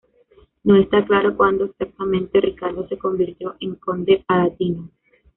No 0.63 0.77
está 0.77 1.05
claro 1.05 1.37
cuándo 1.37 1.65
exactamente 1.65 2.41
Ricardo 2.41 2.87
se 2.87 2.97
convirtió 2.97 3.55
en 3.59 3.75
conde 3.75 4.23
palatino. 4.27 4.89